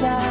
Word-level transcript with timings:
inside, 0.00 0.29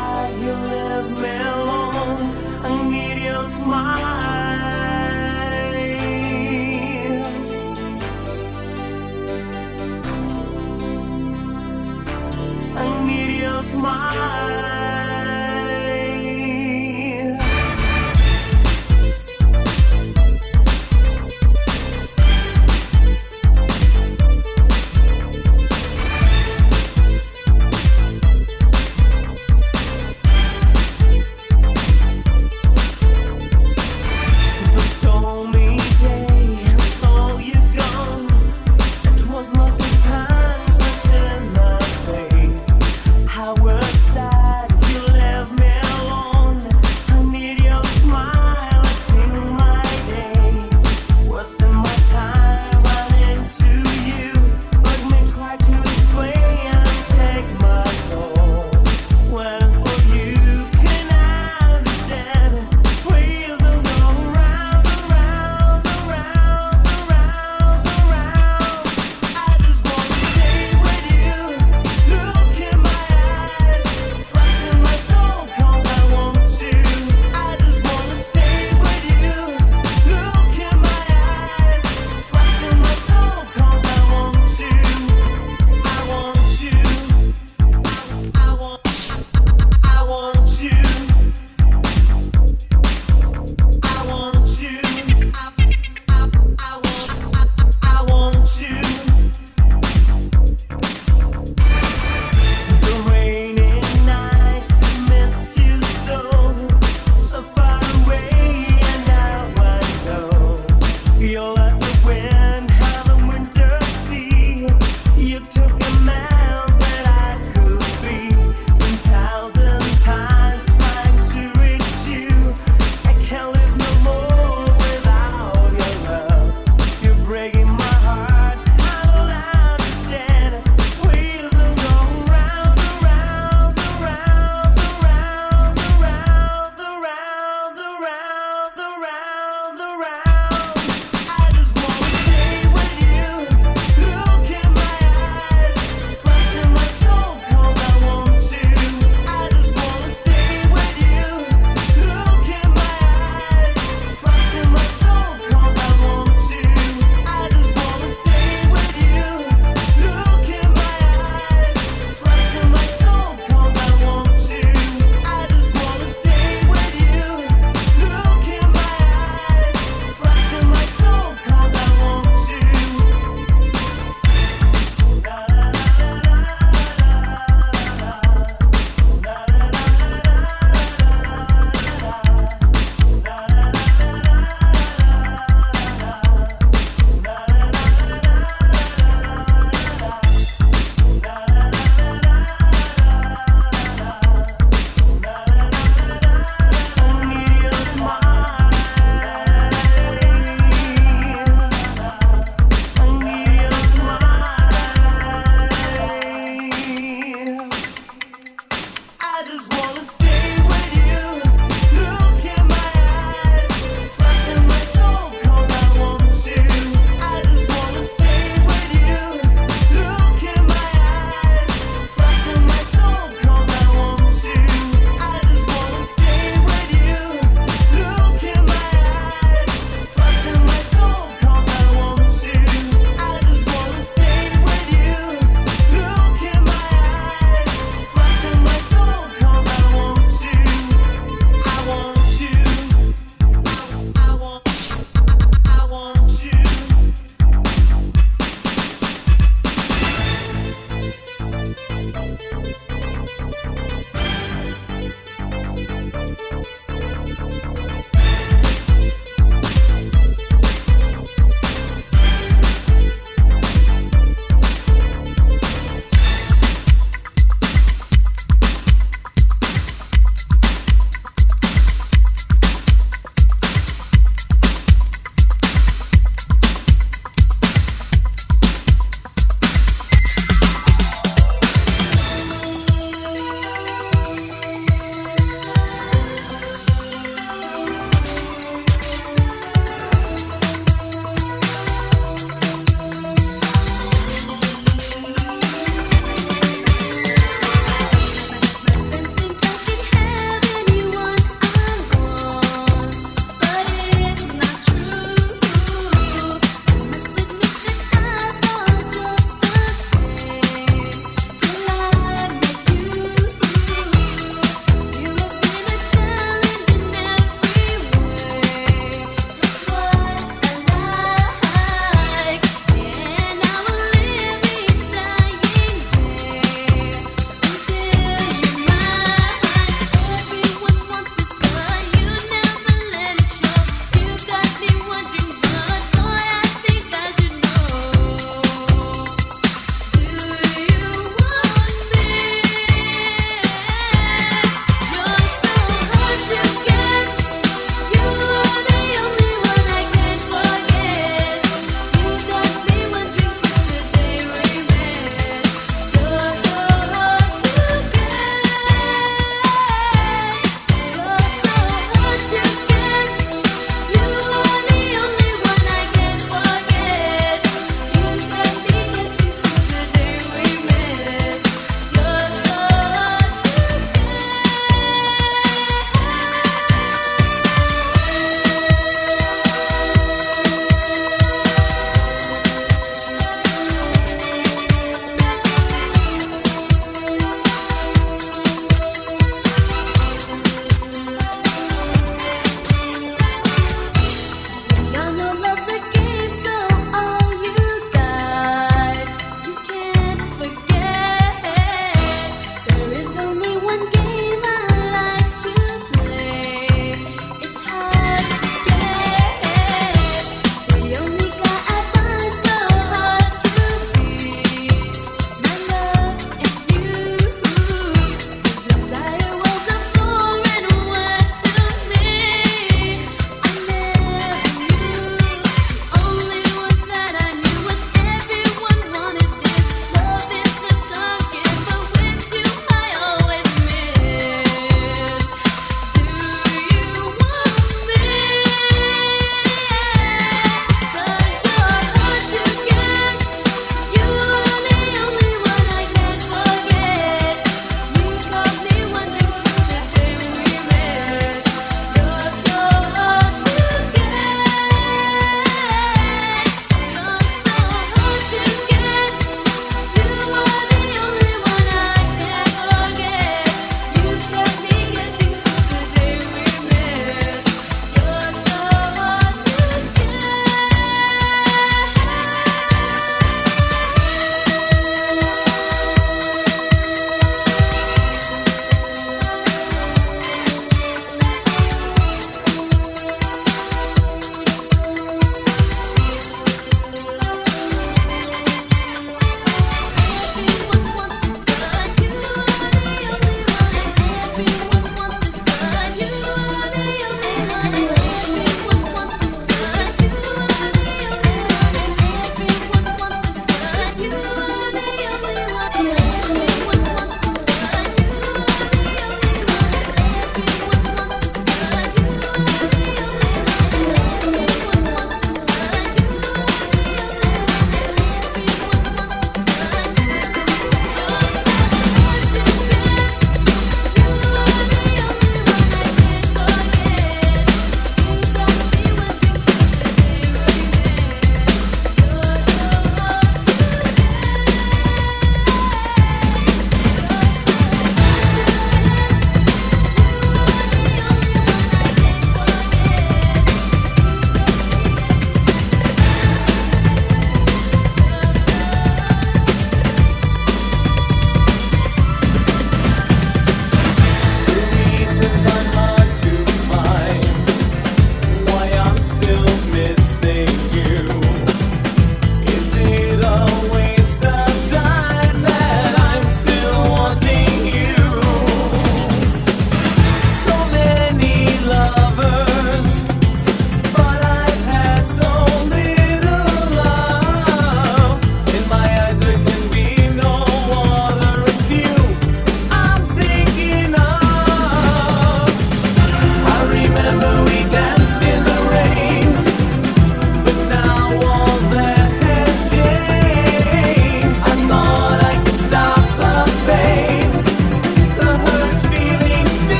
feel 111.20 111.54
like 111.54 111.78
the 111.78 112.02
wind. 112.06 112.69